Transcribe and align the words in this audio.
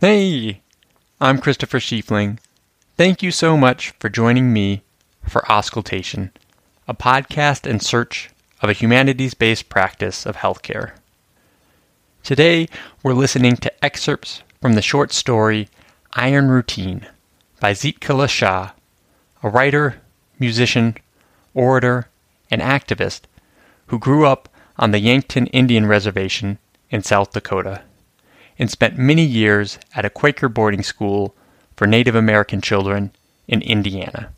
Hey, 0.00 0.60
I'm 1.20 1.40
Christopher 1.40 1.80
Schiefling. 1.80 2.38
Thank 2.96 3.20
you 3.20 3.32
so 3.32 3.56
much 3.56 3.90
for 3.98 4.08
joining 4.08 4.52
me 4.52 4.84
for 5.24 5.42
Auscultation, 5.50 6.30
a 6.86 6.94
podcast 6.94 7.66
in 7.66 7.80
search 7.80 8.30
of 8.62 8.70
a 8.70 8.74
humanities 8.74 9.34
based 9.34 9.68
practice 9.68 10.24
of 10.24 10.36
healthcare. 10.36 10.92
Today, 12.22 12.68
we're 13.02 13.12
listening 13.12 13.56
to 13.56 13.84
excerpts 13.84 14.44
from 14.60 14.74
the 14.74 14.82
short 14.82 15.12
story 15.12 15.68
Iron 16.12 16.48
Routine 16.48 17.04
by 17.58 17.72
Zitkala-Ša, 17.72 18.70
a 19.42 19.48
writer, 19.48 20.00
musician, 20.38 20.96
orator, 21.54 22.08
and 22.52 22.62
activist 22.62 23.22
who 23.88 23.98
grew 23.98 24.24
up 24.24 24.48
on 24.78 24.92
the 24.92 25.00
Yankton 25.00 25.48
Indian 25.48 25.86
Reservation 25.86 26.58
in 26.88 27.02
South 27.02 27.32
Dakota 27.32 27.82
and 28.58 28.70
spent 28.70 28.98
many 28.98 29.24
years 29.24 29.78
at 29.94 30.04
a 30.04 30.10
Quaker 30.10 30.48
boarding 30.48 30.82
school 30.82 31.34
for 31.76 31.86
Native 31.86 32.14
American 32.14 32.60
children 32.60 33.12
in 33.46 33.62
Indiana. 33.62 34.32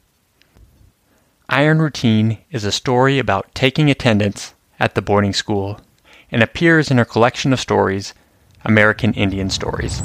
Iron 1.49 1.81
Routine 1.81 2.39
is 2.51 2.65
a 2.65 2.71
story 2.71 3.19
about 3.19 3.55
taking 3.55 3.91
attendance 3.91 4.55
at 4.79 4.95
the 4.95 5.03
boarding 5.03 5.33
school 5.33 5.81
and 6.31 6.43
appears 6.43 6.91
in 6.91 6.99
her 6.99 7.05
collection 7.05 7.53
of 7.53 7.59
stories, 7.59 8.15
American 8.65 9.13
Indian 9.15 9.51
Stories. 9.51 10.03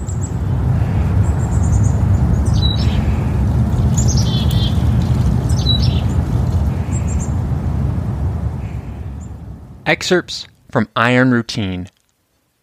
Excerpts 9.86 10.48
from 10.72 10.90
Iron 10.96 11.30
Routine 11.30 11.90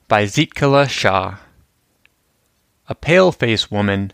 by 0.08 0.24
Zitkala-Ša. 0.24 1.38
A 2.92 2.94
pale 2.94 3.32
faced 3.32 3.72
woman 3.72 4.12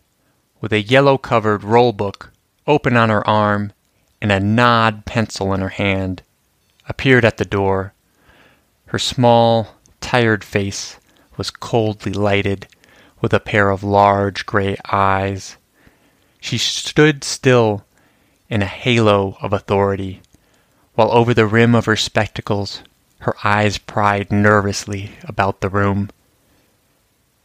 with 0.60 0.72
a 0.72 0.80
yellow 0.80 1.18
covered 1.18 1.64
roll 1.64 1.92
book 1.92 2.32
open 2.64 2.96
on 2.96 3.08
her 3.08 3.26
arm 3.26 3.72
and 4.22 4.30
a 4.30 4.38
gnawed 4.38 5.04
pencil 5.04 5.52
in 5.52 5.60
her 5.60 5.70
hand 5.70 6.22
appeared 6.88 7.24
at 7.24 7.38
the 7.38 7.44
door. 7.44 7.92
Her 8.86 8.98
small, 9.00 9.74
tired 10.00 10.44
face 10.44 10.96
was 11.36 11.50
coldly 11.50 12.12
lighted 12.12 12.68
with 13.20 13.34
a 13.34 13.40
pair 13.40 13.70
of 13.70 13.82
large 13.82 14.46
gray 14.46 14.76
eyes. 14.88 15.56
She 16.38 16.56
stood 16.56 17.24
still 17.24 17.84
in 18.48 18.62
a 18.62 18.66
halo 18.66 19.38
of 19.42 19.52
authority, 19.52 20.22
while 20.94 21.10
over 21.10 21.34
the 21.34 21.46
rim 21.46 21.74
of 21.74 21.86
her 21.86 21.96
spectacles 21.96 22.84
her 23.22 23.34
eyes 23.42 23.76
pried 23.76 24.30
nervously 24.30 25.16
about 25.24 25.62
the 25.62 25.68
room. 25.68 26.10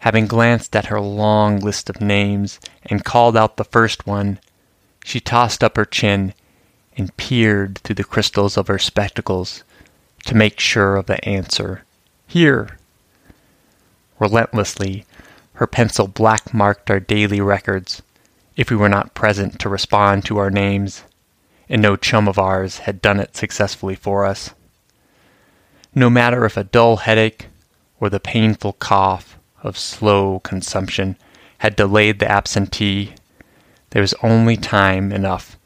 Having 0.04 0.28
glanced 0.28 0.76
at 0.76 0.88
her 0.88 1.00
long 1.00 1.60
list 1.60 1.90
of 1.90 2.02
names 2.02 2.60
and 2.86 3.06
called 3.06 3.38
out 3.38 3.56
the 3.56 3.64
first 3.64 4.06
one, 4.06 4.40
she 5.06 5.20
tossed 5.20 5.64
up 5.64 5.78
her 5.78 5.86
chin 5.86 6.34
and 6.98 7.16
peered 7.16 7.78
through 7.80 7.96
the 7.96 8.04
crystals 8.04 8.58
of 8.58 8.68
her 8.68 8.78
spectacles 8.78 9.64
to 10.26 10.36
make 10.36 10.60
sure 10.60 10.98
of 10.98 11.06
the 11.06 11.24
answer. 11.24 11.84
Here! 12.28 12.78
Relentlessly, 14.20 15.06
her 15.54 15.68
pencil 15.68 16.08
black 16.08 16.54
marked 16.54 16.92
our 16.92 17.00
daily 17.00 17.40
records 17.40 18.02
if 18.58 18.70
we 18.70 18.76
were 18.76 18.90
not 18.90 19.14
present 19.14 19.58
to 19.60 19.70
respond 19.70 20.26
to 20.26 20.38
our 20.38 20.50
names, 20.52 21.04
and 21.70 21.82
no 21.82 21.96
chum 21.96 22.28
of 22.28 22.38
ours 22.38 22.80
had 22.80 23.02
done 23.02 23.20
it 23.20 23.36
successfully 23.36 23.96
for 23.96 24.26
us 24.26 24.52
no 25.96 26.10
matter 26.10 26.46
if 26.46 26.58
a 26.58 26.64
dull 26.64 26.98
headache 26.98 27.48
or 28.00 28.10
the 28.10 28.20
painful 28.20 28.74
cough 28.74 29.38
of 29.64 29.78
slow 29.78 30.40
consumption 30.42 31.18
had 31.60 31.76
delayed 31.76 32.20
the 32.20 32.30
absentee, 32.30 33.16
there 33.92 34.02
was 34.02 34.14
only 34.22 34.58
time 34.58 35.12
enough 35.12 35.58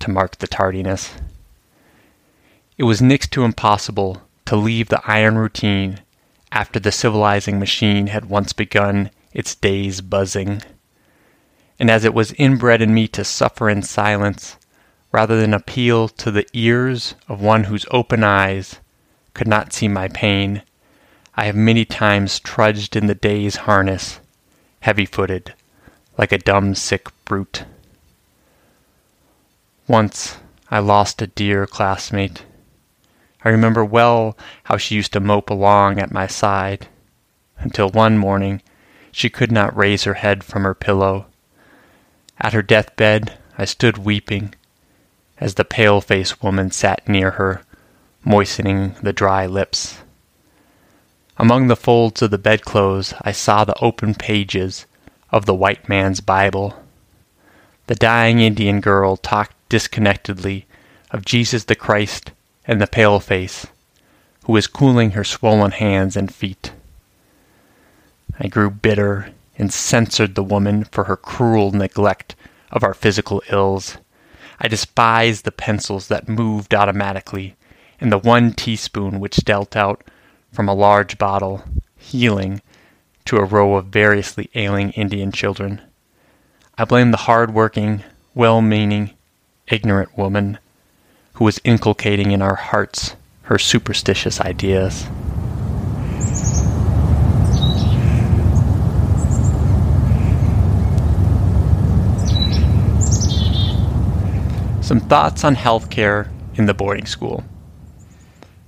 to 0.00 0.10
mark 0.10 0.38
the 0.38 0.46
tardiness. 0.46 1.14
It 2.78 2.84
was 2.84 3.02
next 3.02 3.30
to 3.32 3.44
impossible 3.44 4.22
to 4.46 4.56
leave 4.56 4.88
the 4.88 5.02
iron 5.06 5.36
routine 5.38 6.00
after 6.50 6.80
the 6.80 6.92
civilizing 6.92 7.58
machine 7.58 8.08
had 8.08 8.26
once 8.26 8.52
begun 8.52 9.10
its 9.32 9.54
day's 9.54 10.00
buzzing. 10.00 10.62
And 11.78 11.90
as 11.90 12.04
it 12.04 12.14
was 12.14 12.32
inbred 12.32 12.80
in 12.80 12.94
me 12.94 13.08
to 13.08 13.24
suffer 13.24 13.68
in 13.68 13.82
silence, 13.82 14.56
rather 15.12 15.40
than 15.40 15.54
appeal 15.54 16.08
to 16.08 16.30
the 16.30 16.46
ears 16.52 17.14
of 17.28 17.40
one 17.40 17.64
whose 17.64 17.86
open 17.90 18.24
eyes 18.24 18.80
could 19.32 19.48
not 19.48 19.72
see 19.72 19.88
my 19.88 20.08
pain. 20.08 20.62
I 21.36 21.46
have 21.46 21.56
many 21.56 21.84
times 21.84 22.38
trudged 22.38 22.94
in 22.94 23.06
the 23.06 23.14
day's 23.14 23.56
harness, 23.56 24.20
heavy 24.80 25.04
footed, 25.04 25.52
like 26.16 26.30
a 26.30 26.38
dumb 26.38 26.76
sick 26.76 27.08
brute. 27.24 27.64
Once 29.88 30.38
I 30.70 30.78
lost 30.78 31.20
a 31.20 31.26
dear 31.26 31.66
classmate. 31.66 32.44
I 33.44 33.48
remember 33.48 33.84
well 33.84 34.38
how 34.64 34.76
she 34.76 34.94
used 34.94 35.12
to 35.12 35.20
mope 35.20 35.50
along 35.50 35.98
at 35.98 36.12
my 36.12 36.26
side, 36.28 36.86
until 37.58 37.90
one 37.90 38.16
morning 38.16 38.62
she 39.10 39.28
could 39.28 39.50
not 39.50 39.76
raise 39.76 40.04
her 40.04 40.14
head 40.14 40.44
from 40.44 40.62
her 40.62 40.74
pillow. 40.74 41.26
At 42.40 42.52
her 42.52 42.62
deathbed 42.62 43.36
I 43.58 43.64
stood 43.64 43.98
weeping, 43.98 44.54
as 45.38 45.54
the 45.54 45.64
pale 45.64 46.00
faced 46.00 46.42
woman 46.44 46.70
sat 46.70 47.08
near 47.08 47.32
her 47.32 47.62
moistening 48.24 48.94
the 49.02 49.12
dry 49.12 49.46
lips. 49.46 49.98
Among 51.36 51.66
the 51.66 51.76
folds 51.76 52.22
of 52.22 52.30
the 52.30 52.38
bedclothes, 52.38 53.12
I 53.22 53.32
saw 53.32 53.64
the 53.64 53.78
open 53.80 54.14
pages 54.14 54.86
of 55.30 55.46
the 55.46 55.54
white 55.54 55.88
man's 55.88 56.20
Bible. 56.20 56.80
The 57.88 57.96
dying 57.96 58.38
Indian 58.38 58.80
girl 58.80 59.16
talked 59.16 59.56
disconnectedly 59.68 60.66
of 61.10 61.24
Jesus 61.24 61.64
the 61.64 61.74
Christ 61.74 62.30
and 62.66 62.80
the 62.80 62.86
pale 62.86 63.18
face, 63.18 63.66
who 64.44 64.52
was 64.52 64.68
cooling 64.68 65.10
her 65.10 65.24
swollen 65.24 65.72
hands 65.72 66.16
and 66.16 66.32
feet. 66.32 66.72
I 68.38 68.46
grew 68.46 68.70
bitter 68.70 69.32
and 69.58 69.72
censured 69.72 70.36
the 70.36 70.44
woman 70.44 70.84
for 70.84 71.04
her 71.04 71.16
cruel 71.16 71.72
neglect 71.72 72.36
of 72.70 72.84
our 72.84 72.94
physical 72.94 73.42
ills. 73.50 73.96
I 74.60 74.68
despised 74.68 75.44
the 75.44 75.52
pencils 75.52 76.06
that 76.08 76.28
moved 76.28 76.74
automatically 76.74 77.56
and 78.00 78.12
the 78.12 78.18
one 78.18 78.52
teaspoon 78.52 79.18
which 79.18 79.44
dealt 79.44 79.74
out 79.74 80.04
from 80.54 80.68
a 80.68 80.74
large 80.74 81.18
bottle, 81.18 81.64
healing, 81.96 82.62
to 83.24 83.36
a 83.36 83.44
row 83.44 83.74
of 83.74 83.86
variously 83.86 84.48
ailing 84.54 84.90
Indian 84.92 85.32
children. 85.32 85.80
I 86.78 86.84
blame 86.84 87.10
the 87.10 87.16
hard-working, 87.16 88.04
well-meaning, 88.36 89.10
ignorant 89.66 90.16
woman 90.16 90.58
who 91.34 91.44
was 91.44 91.60
inculcating 91.64 92.30
in 92.30 92.40
our 92.40 92.54
hearts 92.54 93.16
her 93.42 93.58
superstitious 93.58 94.40
ideas. 94.40 95.08
Some 104.80 105.00
thoughts 105.00 105.42
on 105.42 105.56
healthcare 105.56 106.28
in 106.54 106.66
the 106.66 106.74
boarding 106.74 107.06
school. 107.06 107.42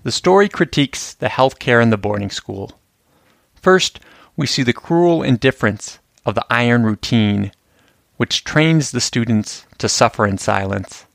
The 0.07 0.13
story 0.13 0.49
critiques 0.49 1.15
the 1.15 1.29
health 1.29 1.59
care 1.59 1.81
in 1.81 1.91
the 1.91 1.97
boarding 1.97 2.31
school. 2.31 2.79
First, 3.57 3.99
we 4.37 4.47
see 4.47 4.63
the 4.63 4.73
cruel 4.73 5.25
indifference 5.25 5.99
of 6.25 6.37
the 6.37 6.47
iron 6.49 6.85
routine, 6.85 7.51
which 8.17 8.45
trains 8.45 8.93
the 8.93 9.01
students 9.01 9.67
to 9.79 9.89
suffer 9.89 10.25
in 10.25 10.39
silence. 10.39 11.07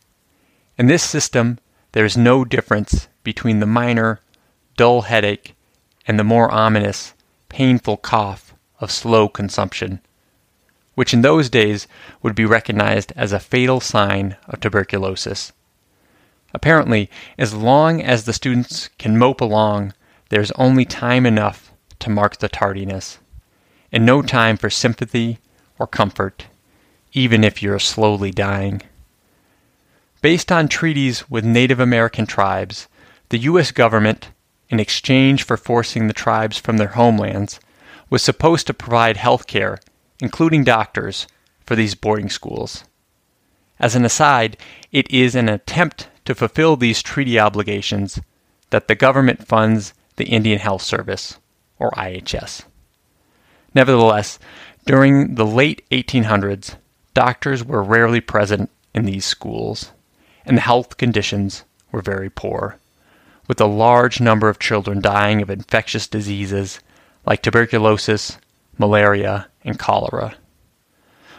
In 0.77 0.87
this 0.87 1.03
system, 1.03 1.57
there 1.93 2.03
is 2.03 2.17
no 2.17 2.43
difference 2.43 3.07
between 3.23 3.61
the 3.61 3.65
minor, 3.65 4.19
dull 4.75 5.03
headache 5.03 5.55
and 6.05 6.19
the 6.19 6.25
more 6.25 6.51
ominous, 6.51 7.13
painful 7.47 7.95
cough 7.95 8.53
of 8.81 8.91
slow 8.91 9.29
consumption, 9.29 10.01
which 10.95 11.13
in 11.13 11.21
those 11.21 11.49
days 11.49 11.87
would 12.21 12.35
be 12.35 12.43
recognized 12.43 13.13
as 13.15 13.31
a 13.31 13.39
fatal 13.39 13.79
sign 13.79 14.35
of 14.49 14.59
tuberculosis. 14.59 15.53
Apparently, 16.53 17.09
as 17.37 17.53
long 17.53 18.01
as 18.01 18.25
the 18.25 18.33
students 18.33 18.89
can 18.97 19.17
mope 19.17 19.41
along, 19.41 19.93
there's 20.29 20.51
only 20.51 20.85
time 20.85 21.25
enough 21.25 21.71
to 21.99 22.09
mark 22.09 22.37
the 22.37 22.49
tardiness, 22.49 23.19
and 23.91 24.05
no 24.05 24.21
time 24.21 24.57
for 24.57 24.69
sympathy 24.69 25.39
or 25.79 25.87
comfort, 25.87 26.47
even 27.13 27.43
if 27.43 27.61
you're 27.61 27.79
slowly 27.79 28.31
dying. 28.31 28.81
Based 30.21 30.51
on 30.51 30.67
treaties 30.67 31.29
with 31.29 31.43
Native 31.43 31.79
American 31.79 32.25
tribes, 32.25 32.87
the 33.29 33.39
U.S. 33.39 33.71
government, 33.71 34.29
in 34.69 34.79
exchange 34.79 35.43
for 35.43 35.57
forcing 35.57 36.07
the 36.07 36.13
tribes 36.13 36.57
from 36.57 36.77
their 36.77 36.89
homelands, 36.89 37.59
was 38.09 38.21
supposed 38.21 38.67
to 38.67 38.73
provide 38.73 39.17
health 39.17 39.47
care, 39.47 39.79
including 40.19 40.63
doctors, 40.63 41.27
for 41.65 41.75
these 41.75 41.95
boarding 41.95 42.29
schools. 42.29 42.83
As 43.79 43.95
an 43.95 44.05
aside, 44.05 44.57
it 44.91 45.09
is 45.09 45.33
an 45.33 45.49
attempt 45.49 46.07
to 46.25 46.35
fulfill 46.35 46.75
these 46.75 47.01
treaty 47.01 47.39
obligations 47.39 48.19
that 48.69 48.87
the 48.87 48.95
government 48.95 49.47
funds 49.47 49.93
the 50.15 50.25
Indian 50.25 50.59
Health 50.59 50.81
Service, 50.81 51.39
or 51.79 51.91
IHS. 51.91 52.63
Nevertheless, 53.73 54.39
During 54.85 55.35
the 55.35 55.45
late 55.45 55.87
1800s, 55.91 56.75
doctors 57.13 57.63
were 57.63 57.83
rarely 57.83 58.19
present 58.19 58.71
in 58.95 59.05
these 59.05 59.25
schools, 59.25 59.91
and 60.45 60.57
the 60.57 60.61
health 60.61 60.97
conditions 60.97 61.63
were 61.91 62.01
very 62.01 62.29
poor, 62.29 62.77
with 63.47 63.61
a 63.61 63.65
large 63.65 64.19
number 64.19 64.49
of 64.49 64.57
children 64.57 64.99
dying 64.99 65.41
of 65.41 65.51
infectious 65.51 66.07
diseases 66.07 66.79
like 67.25 67.43
tuberculosis, 67.43 68.39
malaria, 68.79 69.47
and 69.63 69.77
cholera. 69.77 70.35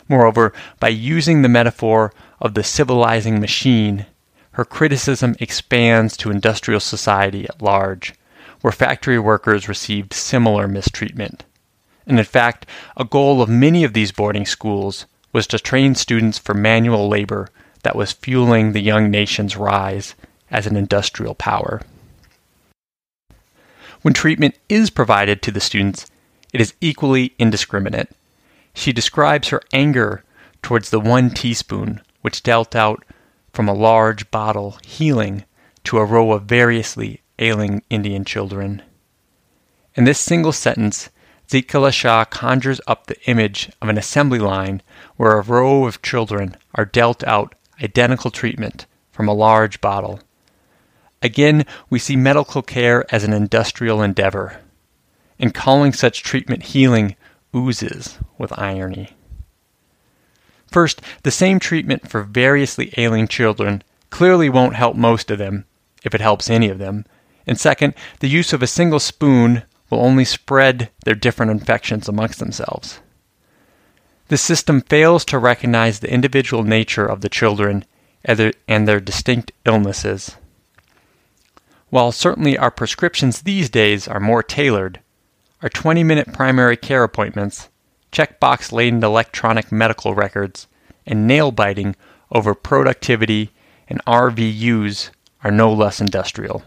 Moreover, 0.08 0.52
by 0.78 0.88
using 0.88 1.42
the 1.42 1.48
metaphor 1.48 2.12
of 2.40 2.54
the 2.54 2.62
civilizing 2.62 3.40
machine, 3.40 4.06
her 4.52 4.64
criticism 4.64 5.34
expands 5.40 6.16
to 6.16 6.30
industrial 6.30 6.80
society 6.80 7.44
at 7.48 7.62
large, 7.62 8.14
where 8.60 8.72
factory 8.72 9.18
workers 9.18 9.68
received 9.68 10.12
similar 10.12 10.68
mistreatment. 10.68 11.44
And 12.06 12.18
in 12.18 12.24
fact, 12.24 12.66
a 12.96 13.04
goal 13.04 13.40
of 13.40 13.48
many 13.48 13.84
of 13.84 13.92
these 13.92 14.12
boarding 14.12 14.46
schools 14.46 15.06
was 15.32 15.46
to 15.48 15.58
train 15.58 15.94
students 15.94 16.38
for 16.38 16.54
manual 16.54 17.08
labor 17.08 17.48
that 17.82 17.96
was 17.96 18.12
fueling 18.12 18.72
the 18.72 18.80
young 18.80 19.10
nation's 19.10 19.56
rise 19.56 20.14
as 20.50 20.66
an 20.66 20.76
industrial 20.76 21.34
power. 21.34 21.80
When 24.02 24.14
treatment 24.14 24.58
is 24.68 24.90
provided 24.90 25.42
to 25.42 25.50
the 25.50 25.60
students, 25.60 26.06
it 26.52 26.60
is 26.60 26.74
equally 26.80 27.32
indiscriminate. 27.38 28.10
She 28.74 28.92
describes 28.92 29.48
her 29.48 29.62
anger 29.72 30.24
towards 30.60 30.90
the 30.90 31.00
one 31.00 31.30
teaspoon 31.30 32.00
which 32.20 32.42
dealt 32.42 32.76
out 32.76 33.04
from 33.52 33.68
a 33.68 33.74
large 33.74 34.30
bottle 34.30 34.78
healing 34.84 35.44
to 35.84 35.98
a 35.98 36.04
row 36.04 36.32
of 36.32 36.44
variously 36.44 37.20
ailing 37.38 37.82
Indian 37.90 38.24
children. 38.24 38.82
In 39.94 40.04
this 40.04 40.18
single 40.18 40.52
sentence, 40.52 41.10
Zitkala-Ša 41.48 42.30
conjures 42.30 42.80
up 42.86 43.06
the 43.06 43.20
image 43.28 43.70
of 43.82 43.88
an 43.88 43.98
assembly 43.98 44.38
line 44.38 44.80
where 45.16 45.32
a 45.32 45.42
row 45.42 45.86
of 45.86 46.00
children 46.00 46.56
are 46.74 46.86
dealt 46.86 47.22
out 47.24 47.54
identical 47.82 48.30
treatment 48.30 48.86
from 49.10 49.28
a 49.28 49.34
large 49.34 49.80
bottle. 49.80 50.20
Again, 51.20 51.66
we 51.90 51.98
see 51.98 52.16
medical 52.16 52.62
care 52.62 53.04
as 53.14 53.22
an 53.22 53.32
industrial 53.32 54.02
endeavor, 54.02 54.60
and 55.38 55.54
calling 55.54 55.92
such 55.92 56.22
treatment 56.22 56.62
healing 56.62 57.16
oozes 57.54 58.18
with 58.38 58.58
irony. 58.58 59.10
First, 60.72 61.02
the 61.22 61.30
same 61.30 61.60
treatment 61.60 62.08
for 62.08 62.22
variously 62.22 62.92
ailing 62.96 63.28
children 63.28 63.84
clearly 64.10 64.48
won't 64.48 64.74
help 64.74 64.96
most 64.96 65.30
of 65.30 65.38
them, 65.38 65.66
if 66.02 66.14
it 66.14 66.20
helps 66.20 66.50
any 66.50 66.68
of 66.70 66.78
them. 66.78 67.04
And 67.46 67.60
second, 67.60 67.94
the 68.20 68.28
use 68.28 68.52
of 68.52 68.62
a 68.62 68.66
single 68.66 69.00
spoon 69.00 69.64
will 69.90 70.00
only 70.00 70.24
spread 70.24 70.90
their 71.04 71.14
different 71.14 71.52
infections 71.52 72.08
amongst 72.08 72.38
themselves. 72.38 73.00
The 74.28 74.38
system 74.38 74.80
fails 74.80 75.26
to 75.26 75.38
recognize 75.38 76.00
the 76.00 76.10
individual 76.10 76.62
nature 76.62 77.04
of 77.04 77.20
the 77.20 77.28
children 77.28 77.84
and 78.24 78.88
their 78.88 79.00
distinct 79.00 79.52
illnesses. 79.66 80.36
While 81.90 82.12
certainly 82.12 82.56
our 82.56 82.70
prescriptions 82.70 83.42
these 83.42 83.68
days 83.68 84.08
are 84.08 84.20
more 84.20 84.42
tailored, 84.42 85.00
our 85.60 85.68
20 85.68 86.02
minute 86.02 86.32
primary 86.32 86.78
care 86.78 87.04
appointments, 87.04 87.68
checkbox 88.12 88.70
laden 88.70 89.02
electronic 89.02 89.72
medical 89.72 90.14
records, 90.14 90.68
and 91.06 91.26
nail 91.26 91.50
biting 91.50 91.96
over 92.30 92.54
productivity 92.54 93.50
and 93.88 94.04
RVUs 94.06 95.10
are 95.42 95.50
no 95.50 95.72
less 95.72 96.00
industrial. 96.00 96.62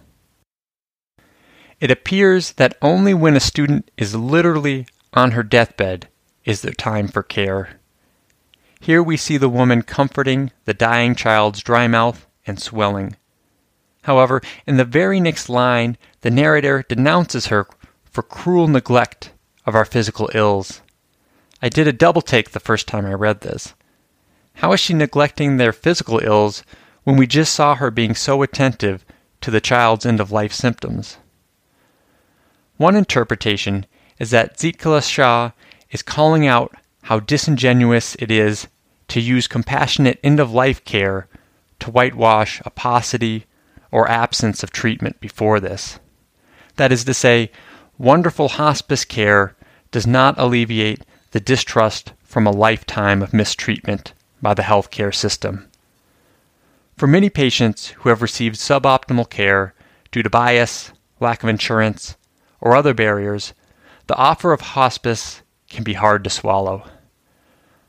It 1.79 1.91
appears 1.91 2.53
that 2.53 2.77
only 2.81 3.13
when 3.13 3.35
a 3.35 3.39
student 3.39 3.89
is 3.97 4.15
literally 4.15 4.87
on 5.13 5.31
her 5.31 5.43
deathbed 5.43 6.07
is 6.43 6.61
there 6.61 6.73
time 6.73 7.07
for 7.07 7.23
care. 7.23 7.79
Here 8.79 9.01
we 9.01 9.17
see 9.17 9.37
the 9.37 9.49
woman 9.49 9.81
comforting 9.81 10.51
the 10.65 10.73
dying 10.73 11.15
child's 11.15 11.61
dry 11.61 11.87
mouth 11.87 12.27
and 12.45 12.59
swelling. 12.59 13.15
However, 14.03 14.41
in 14.67 14.77
the 14.77 14.85
very 14.85 15.19
next 15.19 15.49
line, 15.49 15.97
the 16.21 16.29
narrator 16.29 16.83
denounces 16.87 17.47
her 17.47 17.67
for 18.03 18.21
cruel 18.21 18.67
neglect 18.67 19.31
of 19.65 19.73
our 19.73 19.85
physical 19.85 20.29
ills. 20.35 20.81
I 21.65 21.69
did 21.69 21.87
a 21.87 21.93
double 21.93 22.21
take 22.21 22.51
the 22.51 22.59
first 22.59 22.87
time 22.87 23.07
I 23.07 23.13
read 23.13 23.41
this. 23.41 23.73
How 24.57 24.71
is 24.73 24.79
she 24.79 24.93
neglecting 24.93 25.57
their 25.57 25.73
physical 25.73 26.19
ills 26.19 26.61
when 27.05 27.17
we 27.17 27.25
just 27.25 27.55
saw 27.55 27.73
her 27.73 27.89
being 27.89 28.13
so 28.13 28.43
attentive 28.43 29.03
to 29.41 29.49
the 29.49 29.59
child's 29.59 30.05
end 30.05 30.19
of 30.19 30.31
life 30.31 30.53
symptoms? 30.53 31.17
One 32.77 32.95
interpretation 32.95 33.87
is 34.19 34.29
that 34.29 34.59
Zitkala-Ša 34.59 35.53
is 35.89 36.03
calling 36.03 36.45
out 36.45 36.75
how 37.01 37.19
disingenuous 37.19 38.13
it 38.19 38.29
is 38.29 38.67
to 39.07 39.19
use 39.19 39.47
compassionate 39.47 40.19
end 40.23 40.39
of 40.39 40.53
life 40.53 40.85
care 40.85 41.27
to 41.79 41.89
whitewash 41.89 42.61
a 42.63 42.69
paucity 42.69 43.47
or 43.91 44.07
absence 44.07 44.61
of 44.61 44.69
treatment 44.69 45.19
before 45.19 45.59
this. 45.59 45.97
That 46.75 46.91
is 46.91 47.05
to 47.05 47.15
say, 47.15 47.49
wonderful 47.97 48.49
hospice 48.49 49.03
care 49.03 49.55
does 49.89 50.05
not 50.05 50.35
alleviate 50.37 51.03
the 51.35 51.41
distrust 51.41 52.13
from 52.23 52.47
a 52.47 52.49
lifetime 52.49 53.21
of 53.21 53.33
mistreatment 53.33 54.13
by 54.41 54.53
the 54.53 54.61
healthcare 54.61 55.13
system. 55.13 55.67
For 56.95 57.07
many 57.07 57.29
patients 57.29 57.89
who 57.89 58.07
have 58.07 58.21
received 58.21 58.55
suboptimal 58.55 59.29
care 59.29 59.73
due 60.13 60.23
to 60.23 60.29
bias, 60.29 60.93
lack 61.19 61.43
of 61.43 61.49
insurance, 61.49 62.15
or 62.61 62.73
other 62.73 62.93
barriers, 62.93 63.53
the 64.07 64.15
offer 64.15 64.53
of 64.53 64.61
hospice 64.61 65.41
can 65.69 65.83
be 65.83 65.95
hard 65.95 66.23
to 66.23 66.29
swallow. 66.29 66.87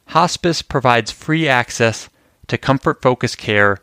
Hospice 0.07 0.61
provides 0.61 1.13
free 1.13 1.47
access 1.47 2.09
to 2.49 2.59
comfort 2.59 3.01
focused 3.01 3.39
care 3.39 3.79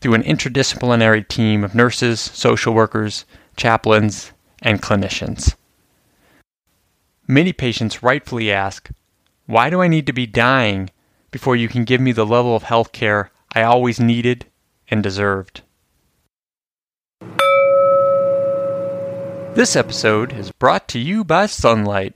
through 0.00 0.14
an 0.14 0.22
interdisciplinary 0.22 1.28
team 1.28 1.64
of 1.64 1.74
nurses, 1.74 2.18
social 2.18 2.72
workers, 2.72 3.26
chaplains, 3.58 4.32
and 4.62 4.80
clinicians. 4.80 5.54
Many 7.28 7.52
patients 7.52 8.02
rightfully 8.02 8.50
ask, 8.50 8.88
Why 9.52 9.68
do 9.68 9.82
I 9.82 9.88
need 9.88 10.06
to 10.06 10.14
be 10.14 10.26
dying 10.26 10.88
before 11.30 11.56
you 11.56 11.68
can 11.68 11.84
give 11.84 12.00
me 12.00 12.12
the 12.12 12.24
level 12.24 12.56
of 12.56 12.62
health 12.62 12.90
care 12.90 13.30
I 13.54 13.60
always 13.60 14.00
needed 14.00 14.46
and 14.88 15.02
deserved? 15.02 15.60
This 19.54 19.76
episode 19.76 20.32
is 20.32 20.52
brought 20.52 20.88
to 20.88 20.98
you 20.98 21.22
by 21.22 21.44
Sunlight. 21.44 22.14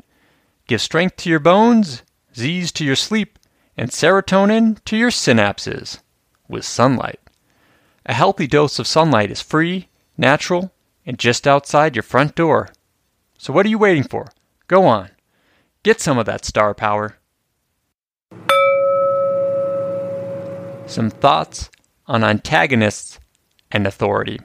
Give 0.66 0.80
strength 0.80 1.16
to 1.16 1.28
your 1.28 1.38
bones, 1.38 2.02
Z's 2.34 2.72
to 2.72 2.86
your 2.86 2.96
sleep, 2.96 3.38
and 3.76 3.90
serotonin 3.90 4.82
to 4.86 4.96
your 4.96 5.10
synapses 5.10 5.98
with 6.48 6.64
sunlight. 6.64 7.20
A 8.06 8.14
healthy 8.14 8.46
dose 8.46 8.78
of 8.78 8.86
sunlight 8.86 9.30
is 9.30 9.42
free, 9.42 9.88
natural, 10.16 10.72
and 11.04 11.18
just 11.18 11.46
outside 11.46 11.96
your 11.96 12.02
front 12.02 12.34
door. 12.34 12.70
So 13.36 13.52
what 13.52 13.66
are 13.66 13.68
you 13.68 13.76
waiting 13.76 14.04
for? 14.04 14.28
Go 14.68 14.86
on. 14.86 15.10
Get 15.82 16.00
some 16.00 16.16
of 16.16 16.24
that 16.24 16.46
star 16.46 16.72
power. 16.72 17.18
Some 20.86 21.10
thoughts 21.10 21.68
on 22.06 22.22
antagonists 22.22 23.18
and 23.72 23.86
authority. 23.86 24.38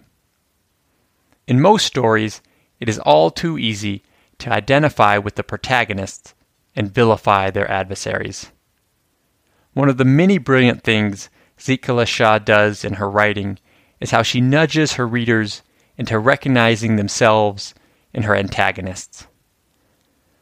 In 1.48 1.62
most 1.62 1.86
stories, 1.86 2.42
it 2.80 2.90
is 2.90 2.98
all 3.00 3.30
too 3.30 3.60
easy 3.60 4.04
to 4.40 4.52
identify 4.52 5.20
with 5.20 5.36
the 5.36 5.44
protagonists 5.44 6.34
and 6.76 6.92
vilify 6.92 7.52
their 7.52 7.70
adversaries. 7.70 8.52
One 9.74 9.88
of 9.88 9.98
the 9.98 10.06
many 10.06 10.40
brilliant 10.40 10.84
things 10.84 11.30
Zitkala-Ša 11.60 12.44
does 12.44 12.84
in 12.84 12.96
her 12.96 13.10
writing 13.10 13.60
is 14.00 14.10
how 14.10 14.24
she 14.24 14.42
nudges 14.42 14.94
her 14.94 15.08
readers 15.08 15.62
into 15.96 16.18
recognizing 16.18 16.96
themselves 16.96 17.76
in 18.14 18.24
her 18.24 18.36
antagonists. 18.36 19.28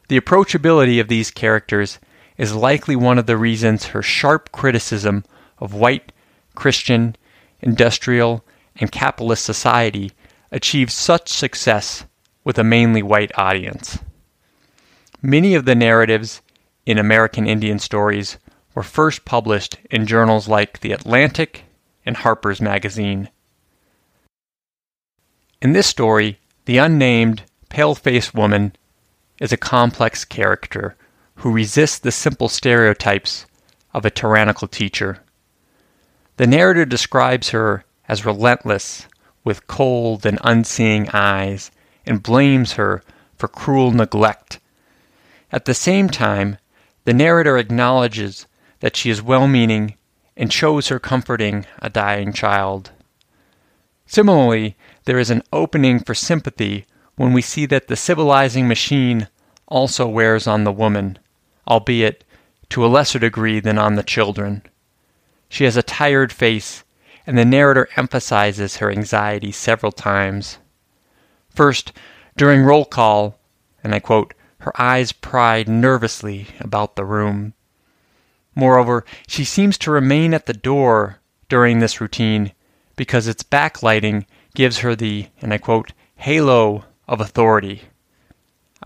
The 0.08 0.18
approachability 0.18 0.98
of 0.98 1.08
these 1.08 1.30
characters 1.30 1.98
is 2.38 2.54
likely 2.54 2.96
one 2.96 3.18
of 3.18 3.26
the 3.26 3.36
reasons 3.36 3.86
her 3.86 4.02
sharp 4.02 4.50
criticism 4.50 5.24
of 5.60 5.74
white, 5.74 6.12
Christian, 6.54 7.16
industrial, 7.60 8.44
and 8.76 8.90
capitalist 8.90 9.44
society 9.44 10.12
achieved 10.50 10.90
such 10.90 11.28
success 11.28 12.04
with 12.44 12.58
a 12.58 12.64
mainly 12.64 13.02
white 13.02 13.30
audience. 13.36 13.98
Many 15.22 15.54
of 15.54 15.66
the 15.66 15.74
narratives 15.74 16.40
in 16.86 16.98
American 16.98 17.46
Indian 17.46 17.78
stories 17.78 18.38
were 18.74 18.82
first 18.82 19.24
published 19.24 19.78
in 19.90 20.06
journals 20.06 20.48
like 20.48 20.80
The 20.80 20.92
Atlantic 20.92 21.64
and 22.06 22.16
Harper's 22.16 22.60
Magazine. 22.60 23.28
In 25.60 25.72
this 25.72 25.86
story, 25.86 26.38
the 26.64 26.78
unnamed, 26.78 27.42
pale 27.68 27.94
faced 27.94 28.34
woman 28.34 28.74
is 29.40 29.52
a 29.52 29.58
complex 29.58 30.24
character 30.24 30.96
who 31.36 31.52
resists 31.52 31.98
the 31.98 32.12
simple 32.12 32.48
stereotypes 32.48 33.46
of 33.92 34.04
a 34.04 34.10
tyrannical 34.10 34.68
teacher. 34.68 35.20
The 36.40 36.46
narrator 36.46 36.86
describes 36.86 37.50
her 37.50 37.84
as 38.08 38.24
relentless, 38.24 39.06
with 39.44 39.66
cold 39.66 40.24
and 40.24 40.38
unseeing 40.42 41.10
eyes, 41.10 41.70
and 42.06 42.22
blames 42.22 42.72
her 42.80 43.02
for 43.36 43.46
cruel 43.46 43.90
neglect. 43.90 44.58
At 45.52 45.66
the 45.66 45.74
same 45.74 46.08
time, 46.08 46.56
The 47.04 47.12
narrator 47.12 47.58
acknowledges 47.58 48.46
that 48.78 48.96
she 48.96 49.10
is 49.10 49.20
well 49.20 49.46
meaning 49.48 49.96
and 50.34 50.50
shows 50.50 50.88
her 50.88 50.98
comforting 50.98 51.66
a 51.82 51.90
dying 51.90 52.32
child. 52.32 52.90
Similarly, 54.06 54.78
there 55.04 55.18
is 55.18 55.28
an 55.28 55.42
opening 55.52 56.00
for 56.00 56.14
sympathy 56.14 56.86
when 57.16 57.34
we 57.34 57.42
see 57.42 57.66
that 57.66 57.88
the 57.88 57.96
civilizing 57.96 58.66
machine 58.66 59.28
also 59.68 60.08
wears 60.08 60.46
on 60.46 60.64
the 60.64 60.72
woman, 60.72 61.18
albeit 61.68 62.24
to 62.70 62.86
a 62.86 62.88
lesser 62.88 63.18
degree 63.18 63.60
than 63.60 63.76
on 63.76 63.96
the 63.96 64.02
children. 64.02 64.62
She 65.50 65.64
has 65.64 65.76
a 65.76 65.82
tired 65.82 66.32
face, 66.32 66.84
and 67.26 67.36
the 67.36 67.44
narrator 67.44 67.88
emphasizes 67.96 68.76
her 68.76 68.88
anxiety 68.90 69.50
several 69.50 69.90
times. 69.90 70.58
First, 71.50 71.92
during 72.36 72.62
roll 72.62 72.84
call, 72.84 73.36
and 73.82 73.92
I 73.92 73.98
quote, 73.98 74.32
her 74.60 74.72
eyes 74.80 75.10
pried 75.10 75.68
nervously 75.68 76.46
about 76.60 76.94
the 76.94 77.04
room. 77.04 77.54
Moreover, 78.54 79.04
she 79.26 79.44
seems 79.44 79.76
to 79.78 79.90
remain 79.90 80.34
at 80.34 80.46
the 80.46 80.54
door 80.54 81.18
during 81.48 81.80
this 81.80 82.00
routine 82.00 82.52
because 82.94 83.26
its 83.26 83.42
backlighting 83.42 84.26
gives 84.54 84.78
her 84.78 84.94
the, 84.94 85.26
and 85.42 85.52
I 85.52 85.58
quote, 85.58 85.92
halo 86.14 86.84
of 87.08 87.20
authority. 87.20 87.82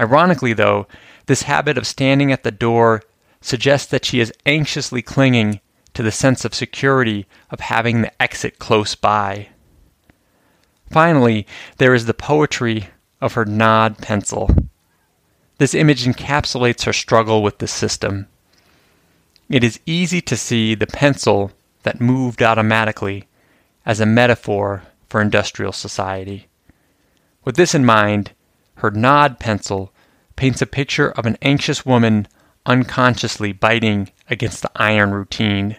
Ironically, 0.00 0.54
though, 0.54 0.86
this 1.26 1.42
habit 1.42 1.76
of 1.76 1.86
standing 1.86 2.32
at 2.32 2.42
the 2.42 2.50
door 2.50 3.02
suggests 3.42 3.86
that 3.88 4.06
she 4.06 4.20
is 4.20 4.32
anxiously 4.46 5.02
clinging 5.02 5.60
to 5.94 6.02
the 6.02 6.12
sense 6.12 6.44
of 6.44 6.54
security 6.54 7.26
of 7.50 7.60
having 7.60 8.02
the 8.02 8.22
exit 8.22 8.58
close 8.58 8.94
by. 8.94 9.48
Finally, 10.90 11.46
there 11.78 11.94
is 11.94 12.06
the 12.06 12.14
poetry 12.14 12.88
of 13.20 13.32
her 13.32 13.44
gnawed 13.44 13.98
pencil. 13.98 14.54
This 15.58 15.74
image 15.74 16.04
encapsulates 16.04 16.84
her 16.84 16.92
struggle 16.92 17.42
with 17.42 17.58
the 17.58 17.68
system. 17.68 18.26
It 19.48 19.64
is 19.64 19.80
easy 19.86 20.20
to 20.22 20.36
see 20.36 20.74
the 20.74 20.86
pencil 20.86 21.52
that 21.84 22.00
moved 22.00 22.42
automatically 22.42 23.26
as 23.86 24.00
a 24.00 24.06
metaphor 24.06 24.82
for 25.08 25.20
industrial 25.20 25.72
society. 25.72 26.48
With 27.44 27.56
this 27.56 27.74
in 27.74 27.84
mind, 27.84 28.32
her 28.76 28.90
gnawed 28.90 29.38
pencil 29.38 29.92
paints 30.36 30.60
a 30.62 30.66
picture 30.66 31.10
of 31.10 31.26
an 31.26 31.38
anxious 31.42 31.86
woman 31.86 32.26
unconsciously 32.66 33.52
biting 33.52 34.10
against 34.28 34.62
the 34.62 34.70
iron 34.76 35.12
routine. 35.12 35.76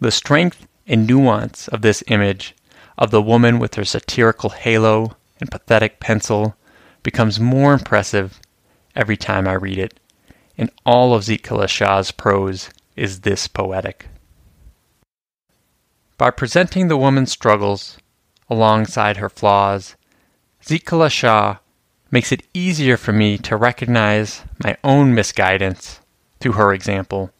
The 0.00 0.12
strength 0.12 0.68
and 0.86 1.06
nuance 1.06 1.66
of 1.68 1.82
this 1.82 2.04
image 2.06 2.54
of 2.96 3.10
the 3.10 3.22
woman 3.22 3.58
with 3.58 3.74
her 3.74 3.84
satirical 3.84 4.50
halo 4.50 5.16
and 5.40 5.50
pathetic 5.50 5.98
pencil 5.98 6.56
becomes 7.02 7.40
more 7.40 7.72
impressive 7.72 8.40
every 8.94 9.16
time 9.16 9.48
I 9.48 9.54
read 9.54 9.78
it, 9.78 9.98
and 10.56 10.70
all 10.86 11.14
of 11.14 11.24
Zitkala-Ša's 11.24 12.12
prose 12.12 12.70
is 12.96 13.20
this 13.20 13.48
poetic. 13.48 14.06
By 16.16 16.30
presenting 16.30 16.88
the 16.88 16.96
woman's 16.96 17.32
struggles 17.32 17.98
alongside 18.50 19.18
her 19.18 19.28
flaws, 19.28 19.96
Zitkala-Ša 20.64 21.58
makes 22.10 22.32
it 22.32 22.46
easier 22.54 22.96
for 22.96 23.12
me 23.12 23.38
to 23.38 23.56
recognize 23.56 24.42
my 24.62 24.76
own 24.82 25.14
misguidance 25.14 26.00
through 26.40 26.52
her 26.52 26.72
example. 26.72 27.30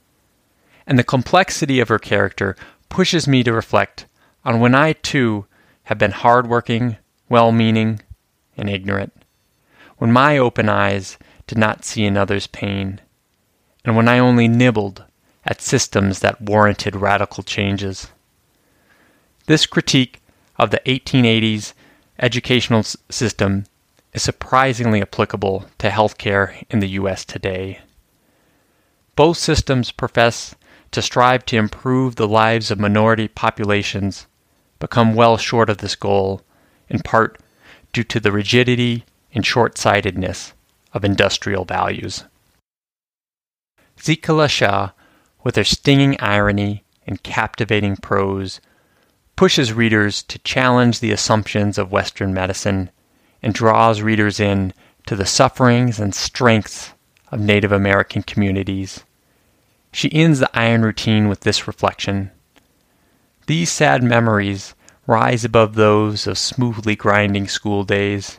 And 0.89 0.99
the 0.99 1.05
complexity 1.05 1.79
of 1.79 1.89
her 1.89 2.01
character 2.01 2.57
pushes 2.89 3.29
me 3.29 3.45
to 3.45 3.53
reflect 3.53 4.07
on 4.45 4.59
when 4.59 4.75
I 4.75 4.95
too 4.95 5.45
have 5.85 5.99
been 5.99 6.11
hardworking, 6.11 6.97
well 7.29 7.53
meaning, 7.53 8.01
and 8.57 8.69
ignorant. 8.69 9.13
When 9.99 10.11
my 10.11 10.39
open 10.39 10.69
eyes 10.69 11.19
did 11.47 11.59
not 11.59 11.85
see 11.85 12.05
another's 12.05 12.47
pain, 12.47 13.01
and 13.85 13.97
when 13.97 14.09
I 14.09 14.19
only 14.19 14.49
nibbled 14.49 15.05
at 15.45 15.61
systems 15.61 16.21
that 16.21 16.41
warranted 16.41 16.97
radical 16.97 17.43
changes. 17.43 18.09
This 19.47 19.67
critique 19.67 20.21
of 20.57 20.71
the 20.71 20.81
1880s 20.87 21.73
educational 22.19 22.83
system 22.83 23.65
is 24.13 24.23
surprisingly 24.23 25.01
applicable 25.01 25.67
to 25.79 25.89
healthcare 25.89 26.65
in 26.71 26.81
the 26.81 26.89
U.S. 27.01 27.25
today. 27.25 27.81
Both 29.17 29.39
systems 29.39 29.91
profess 29.91 30.55
to 30.93 31.03
strive 31.03 31.45
to 31.47 31.57
improve 31.57 32.17
the 32.17 32.29
lives 32.29 32.71
of 32.71 32.79
minority 32.79 33.29
populations, 33.29 34.27
but 34.79 34.91
come 34.91 35.15
well 35.15 35.37
short 35.37 35.69
of 35.69 35.79
this 35.79 35.95
goal, 35.97 36.43
in 36.89 37.01
part 37.01 37.39
due 37.93 38.05
to 38.05 38.21
the 38.21 38.33
rigidity 38.33 39.05
and 39.35 39.45
short 39.45 39.77
sightedness 39.77 40.53
of 40.93 41.05
industrial 41.05 41.65
values. 41.65 42.25
Zitkala-Ša, 43.99 44.93
with 45.43 45.57
her 45.57 45.65
stinging 45.65 46.19
irony 46.21 46.85
and 47.07 47.23
captivating 47.23 47.97
prose, 47.97 48.61
pushes 49.37 49.73
readers 49.73 50.23
to 50.25 50.39
challenge 50.41 51.01
the 51.01 51.13
assumptions 51.13 51.79
of 51.79 51.93
Western 51.93 52.33
medicine 52.35 52.91
and 53.43 53.55
draws 53.55 54.03
readers 54.03 54.41
in 54.41 54.73
to 55.07 55.15
the 55.17 55.27
sufferings 55.27 56.01
and 56.01 56.15
strengths 56.15 56.93
of 57.31 57.41
Native 57.41 57.73
American 57.73 58.23
communities. 58.23 59.05
She 59.99 60.15
ends 60.15 60.39
the 60.39 60.49
iron 60.57 60.83
routine 60.83 61.29
with 61.29 61.41
this 61.41 61.67
reflection 61.67 62.31
These 63.49 63.73
sad 63.73 64.01
memories 64.01 64.77
rise 65.09 65.45
above 65.45 65.75
those 65.75 66.29
of 66.29 66.39
smoothly 66.39 66.95
grinding 66.95 67.49
school 67.49 67.83
days. 67.83 68.39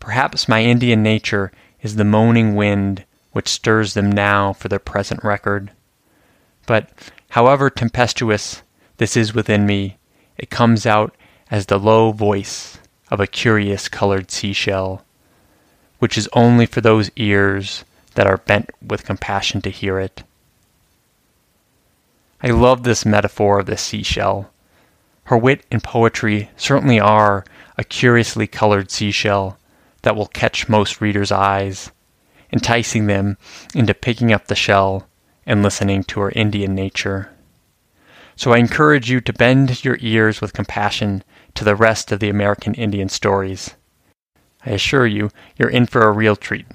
Perhaps 0.00 0.48
my 0.48 0.64
Indian 0.64 1.00
nature 1.00 1.52
is 1.80 1.94
the 1.94 2.02
moaning 2.02 2.56
wind 2.56 3.04
which 3.30 3.46
stirs 3.46 3.94
them 3.94 4.10
now 4.10 4.52
for 4.52 4.66
their 4.66 4.80
present 4.80 5.22
record. 5.22 5.70
But 6.66 6.90
however 7.28 7.70
tempestuous 7.70 8.62
this 8.96 9.16
is 9.16 9.32
within 9.32 9.66
me, 9.66 9.96
it 10.38 10.50
comes 10.50 10.86
out 10.86 11.14
as 11.52 11.66
the 11.66 11.78
low 11.78 12.10
voice 12.10 12.80
of 13.12 13.20
a 13.20 13.28
curious 13.28 13.88
colored 13.88 14.32
seashell, 14.32 15.04
which 16.00 16.18
is 16.18 16.28
only 16.32 16.66
for 16.66 16.80
those 16.80 17.12
ears 17.14 17.84
that 18.16 18.26
are 18.26 18.38
bent 18.38 18.70
with 18.84 19.04
compassion 19.04 19.60
to 19.60 19.70
hear 19.70 20.00
it. 20.00 20.24
I 22.42 22.48
love 22.48 22.82
this 22.82 23.04
metaphor 23.04 23.60
of 23.60 23.66
the 23.66 23.76
seashell. 23.76 24.50
Her 25.24 25.36
wit 25.36 25.64
and 25.70 25.82
poetry 25.84 26.50
certainly 26.56 26.98
are 26.98 27.44
a 27.76 27.84
curiously 27.84 28.46
colored 28.46 28.90
seashell 28.90 29.58
that 30.02 30.16
will 30.16 30.26
catch 30.26 30.68
most 30.68 31.00
readers' 31.00 31.30
eyes, 31.30 31.90
enticing 32.50 33.06
them 33.06 33.36
into 33.74 33.92
picking 33.92 34.32
up 34.32 34.46
the 34.46 34.54
shell 34.54 35.06
and 35.44 35.62
listening 35.62 36.02
to 36.04 36.20
her 36.20 36.30
Indian 36.30 36.74
nature. 36.74 37.30
So 38.36 38.52
I 38.52 38.58
encourage 38.58 39.10
you 39.10 39.20
to 39.20 39.32
bend 39.34 39.84
your 39.84 39.98
ears 40.00 40.40
with 40.40 40.54
compassion 40.54 41.22
to 41.54 41.64
the 41.64 41.76
rest 41.76 42.10
of 42.10 42.20
the 42.20 42.30
American 42.30 42.72
Indian 42.72 43.10
stories. 43.10 43.74
I 44.64 44.70
assure 44.70 45.06
you, 45.06 45.30
you're 45.58 45.68
in 45.68 45.84
for 45.84 46.02
a 46.02 46.12
real 46.12 46.36
treat. 46.36 46.66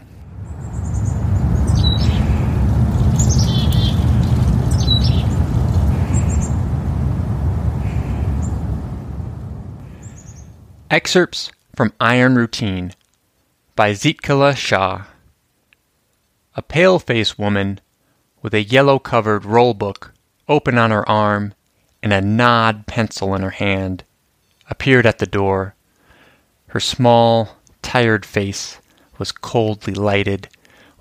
Excerpts 10.92 11.51
from 11.75 11.94
Iron 12.00 12.36
Routine 12.36 12.94
by 13.75 13.94
Zitkala-Ša. 13.94 15.08
A 16.56 16.62
pale 16.62 17.00
faced 17.00 17.39
woman 17.39 17.80
with 18.44 18.54
a 18.54 18.63
yellow 18.63 19.00
covered 19.00 19.46
roll 19.46 19.74
book 19.74 20.13
open 20.48 20.77
on 20.77 20.92
her 20.92 21.08
arm, 21.10 21.56
and 22.04 22.13
a 22.13 22.22
gnawed 22.22 22.86
pencil 22.86 23.34
in 23.34 23.42
her 23.42 23.50
hand, 23.50 24.04
appeared 24.70 25.08
at 25.08 25.18
the 25.18 25.25
door. 25.25 25.74
Her 26.68 26.80
small, 26.80 27.58
tired 27.82 28.24
face 28.24 28.80
was 29.18 29.32
coldly 29.32 29.96
lighted 29.96 30.50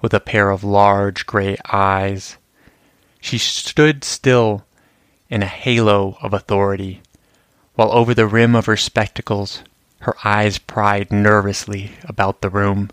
with 0.00 0.14
a 0.14 0.18
pair 0.18 0.48
of 0.48 0.64
large 0.64 1.26
gray 1.26 1.58
eyes. 1.70 2.38
She 3.20 3.36
stood 3.36 4.02
still 4.02 4.64
in 5.28 5.42
a 5.42 5.46
halo 5.46 6.16
of 6.22 6.32
authority, 6.32 7.02
while 7.74 7.92
over 7.92 8.14
the 8.14 8.26
rim 8.26 8.56
of 8.56 8.64
her 8.64 8.78
spectacles 8.78 9.62
her 10.04 10.14
eyes 10.22 10.58
pried 10.58 11.10
nervously 11.10 11.92
about 12.04 12.42
the 12.42 12.50
room. 12.50 12.90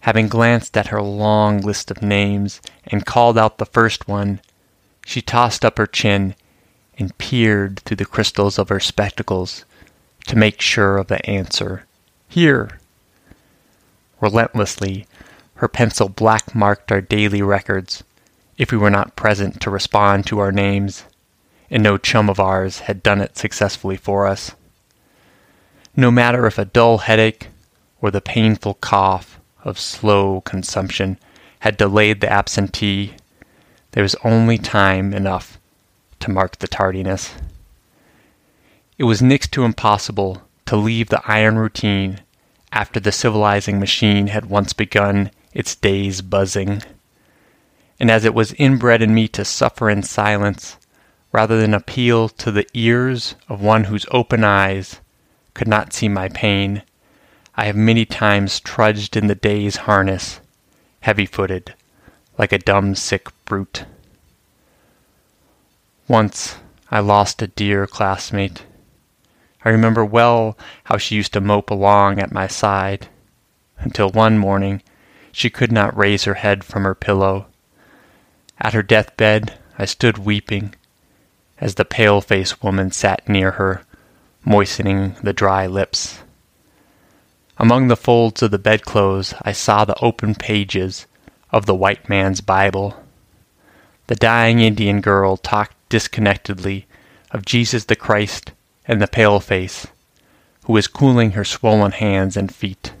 Having 0.00 0.28
glanced 0.28 0.76
at 0.76 0.88
her 0.88 1.00
long 1.00 1.62
list 1.62 1.90
of 1.90 2.02
names 2.02 2.60
and 2.84 3.06
called 3.06 3.38
out 3.38 3.56
the 3.56 3.64
first 3.64 4.06
one, 4.06 4.40
she 5.06 5.22
tossed 5.22 5.64
up 5.64 5.78
her 5.78 5.86
chin 5.86 6.34
and 6.98 7.16
peered 7.16 7.80
through 7.80 7.96
the 7.96 8.04
crystals 8.04 8.58
of 8.58 8.68
her 8.68 8.78
spectacles 8.78 9.64
to 10.26 10.36
make 10.36 10.60
sure 10.60 10.98
of 10.98 11.06
the 11.06 11.24
answer. 11.24 11.86
Here. 12.28 12.78
Relentlessly, 14.20 15.06
her 15.54 15.68
pencil 15.68 16.10
black 16.10 16.54
marked 16.54 16.92
our 16.92 17.00
daily 17.00 17.40
records 17.40 18.04
if 18.58 18.70
we 18.70 18.76
were 18.76 18.90
not 18.90 19.16
present 19.16 19.62
to 19.62 19.70
respond 19.70 20.26
to 20.26 20.40
our 20.40 20.52
names, 20.52 21.04
and 21.70 21.82
no 21.82 21.96
chum 21.96 22.28
of 22.28 22.38
ours 22.38 22.80
had 22.80 23.02
done 23.02 23.22
it 23.22 23.38
successfully 23.38 23.96
for 23.96 24.26
us. 24.26 24.52
No 26.00 26.10
matter 26.10 26.46
if 26.46 26.56
a 26.56 26.64
dull 26.64 26.96
headache 26.96 27.48
or 28.00 28.10
the 28.10 28.22
painful 28.22 28.72
cough 28.72 29.38
of 29.62 29.78
slow 29.78 30.40
consumption 30.40 31.18
had 31.58 31.76
delayed 31.76 32.22
the 32.22 32.32
absentee, 32.32 33.16
there 33.90 34.02
was 34.02 34.16
only 34.24 34.56
time 34.56 35.12
enough 35.12 35.58
to 36.20 36.30
mark 36.30 36.56
the 36.56 36.68
tardiness. 36.68 37.34
It 38.96 39.04
was 39.04 39.20
next 39.20 39.52
to 39.52 39.64
impossible 39.64 40.40
to 40.64 40.76
leave 40.76 41.10
the 41.10 41.20
iron 41.26 41.58
routine 41.58 42.22
after 42.72 42.98
the 42.98 43.12
civilizing 43.12 43.78
machine 43.78 44.28
had 44.28 44.46
once 44.46 44.72
begun 44.72 45.30
its 45.52 45.74
day's 45.74 46.22
buzzing. 46.22 46.82
And 47.98 48.10
as 48.10 48.24
it 48.24 48.32
was 48.32 48.54
inbred 48.54 49.02
in 49.02 49.12
me 49.12 49.28
to 49.28 49.44
suffer 49.44 49.90
in 49.90 50.02
silence, 50.02 50.78
rather 51.30 51.60
than 51.60 51.74
appeal 51.74 52.30
to 52.30 52.50
the 52.50 52.66
ears 52.72 53.34
of 53.50 53.60
one 53.60 53.84
whose 53.84 54.06
open 54.10 54.44
eyes 54.44 54.98
could 55.60 55.68
not 55.68 55.92
see 55.92 56.08
my 56.08 56.26
pain, 56.30 56.82
I 57.54 57.66
have 57.66 57.76
many 57.76 58.06
times 58.06 58.60
trudged 58.60 59.14
in 59.14 59.26
the 59.26 59.34
day's 59.34 59.76
harness, 59.84 60.40
heavy 61.00 61.26
footed, 61.26 61.74
like 62.38 62.50
a 62.50 62.58
dumb 62.58 62.94
sick 62.94 63.28
brute. 63.44 63.84
Once 66.08 66.56
I 66.90 67.00
lost 67.00 67.42
a 67.42 67.46
dear 67.46 67.86
classmate. 67.86 68.64
I 69.62 69.68
remember 69.68 70.02
well 70.02 70.56
how 70.84 70.96
she 70.96 71.16
used 71.16 71.34
to 71.34 71.42
mope 71.42 71.70
along 71.70 72.20
at 72.20 72.32
my 72.32 72.46
side, 72.46 73.08
until 73.80 74.08
one 74.08 74.38
morning 74.38 74.80
she 75.30 75.50
could 75.50 75.70
not 75.70 75.94
raise 75.94 76.24
her 76.24 76.40
head 76.40 76.64
from 76.64 76.84
her 76.84 76.94
pillow. 76.94 77.48
At 78.58 78.72
her 78.72 78.82
deathbed 78.82 79.58
I 79.78 79.84
stood 79.84 80.16
weeping, 80.16 80.74
as 81.58 81.74
the 81.74 81.84
pale-faced 81.84 82.62
woman 82.64 82.92
sat 82.92 83.28
near 83.28 83.50
her, 83.50 83.82
moistening 84.44 85.14
the 85.22 85.32
dry 85.32 85.66
lips. 85.66 86.20
Among 87.58 87.88
the 87.88 87.96
folds 87.96 88.42
of 88.42 88.50
the 88.50 88.58
bedclothes 88.58 89.34
I 89.42 89.52
saw 89.52 89.84
the 89.84 89.98
open 90.00 90.34
pages 90.34 91.06
of 91.50 91.66
the 91.66 91.74
white 91.74 92.08
man's 92.08 92.40
Bible. 92.40 93.04
The 94.06 94.14
dying 94.16 94.60
Indian 94.60 95.02
girl 95.02 95.36
talked 95.36 95.76
disconnectedly 95.90 96.86
of 97.30 97.44
Jesus 97.44 97.84
the 97.84 97.96
Christ 97.96 98.52
and 98.86 99.02
the 99.02 99.06
pale 99.06 99.40
face, 99.40 99.86
who 100.64 100.72
was 100.72 100.88
cooling 100.88 101.32
her 101.32 101.44
swollen 101.44 101.92
hands 101.92 102.36
and 102.36 102.54
feet. 102.54 102.94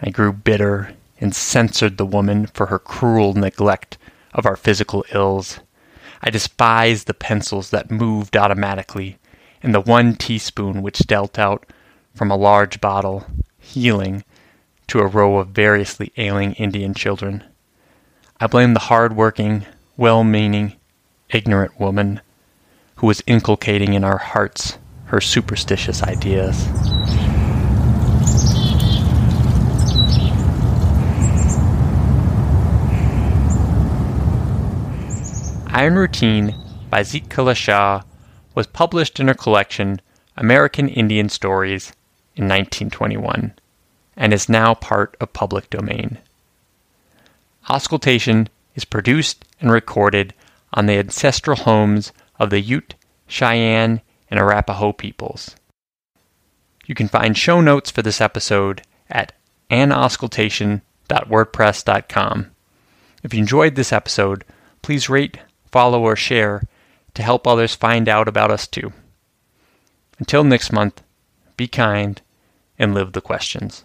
I 0.00 0.10
grew 0.10 0.32
bitter 0.32 0.94
and 1.20 1.34
censured 1.34 1.96
the 1.96 2.06
woman 2.06 2.46
for 2.46 2.66
her 2.66 2.78
cruel 2.78 3.34
neglect 3.34 3.98
of 4.32 4.46
our 4.46 4.56
physical 4.56 5.04
ills. 5.12 5.58
I 6.22 6.30
despised 6.30 7.06
the 7.08 7.14
pencils 7.14 7.70
that 7.70 7.90
moved 7.90 8.36
automatically 8.36 9.18
and 9.62 9.74
the 9.74 9.80
one 9.80 10.14
teaspoon 10.14 10.82
which 10.82 11.06
dealt 11.06 11.38
out 11.38 11.66
from 12.14 12.30
a 12.30 12.36
large 12.36 12.80
bottle, 12.80 13.24
healing, 13.58 14.24
to 14.88 14.98
a 14.98 15.06
row 15.06 15.38
of 15.38 15.48
variously 15.48 16.12
ailing 16.16 16.52
Indian 16.54 16.94
children. 16.94 17.44
I 18.40 18.46
blamed 18.48 18.76
the 18.76 18.80
hard-working, 18.80 19.66
well-meaning, 19.96 20.74
ignorant 21.30 21.78
woman 21.80 22.20
who 22.96 23.06
was 23.06 23.22
inculcating 23.26 23.94
in 23.94 24.04
our 24.04 24.18
hearts 24.18 24.78
her 25.06 25.20
superstitious 25.20 26.02
ideas. 26.02 26.66
Iron 35.74 35.94
Routine 35.94 36.54
by 36.90 37.00
Zitkala-Ša 37.00 38.04
was 38.54 38.66
published 38.66 39.20
in 39.20 39.28
her 39.28 39.34
collection 39.34 40.00
American 40.36 40.88
Indian 40.88 41.28
Stories 41.28 41.92
in 42.34 42.44
1921 42.44 43.52
and 44.16 44.32
is 44.32 44.48
now 44.48 44.74
part 44.74 45.16
of 45.20 45.32
public 45.32 45.70
domain. 45.70 46.18
Auscultation 47.68 48.48
is 48.74 48.84
produced 48.84 49.44
and 49.60 49.70
recorded 49.70 50.34
on 50.72 50.86
the 50.86 50.98
ancestral 50.98 51.56
homes 51.56 52.10
of 52.38 52.50
the 52.50 52.60
Ute, 52.60 52.94
Cheyenne, 53.26 54.00
and 54.30 54.40
Arapaho 54.40 54.92
peoples. 54.92 55.54
You 56.86 56.94
can 56.94 57.08
find 57.08 57.36
show 57.36 57.60
notes 57.60 57.90
for 57.90 58.00
this 58.02 58.20
episode 58.20 58.82
at 59.08 59.32
anauscultation.wordpress.com. 59.70 62.50
If 63.22 63.34
you 63.34 63.40
enjoyed 63.40 63.76
this 63.76 63.92
episode, 63.92 64.44
please 64.82 65.08
rate, 65.08 65.38
follow, 65.70 66.02
or 66.02 66.16
share 66.16 66.62
to 67.14 67.22
help 67.22 67.46
others 67.46 67.74
find 67.74 68.08
out 68.08 68.28
about 68.28 68.50
us 68.50 68.66
too. 68.66 68.92
Until 70.18 70.44
next 70.44 70.72
month, 70.72 71.02
be 71.56 71.68
kind 71.68 72.20
and 72.78 72.94
live 72.94 73.12
the 73.12 73.20
questions. 73.20 73.84